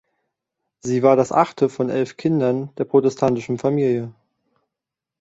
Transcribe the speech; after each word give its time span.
Sie 0.79 1.03
war 1.03 1.15
das 1.15 1.31
achte 1.31 1.69
von 1.69 1.91
elf 1.91 2.17
Kindern 2.17 2.73
der 2.79 2.85
protestantischen 2.85 3.59
Familie. 3.59 4.11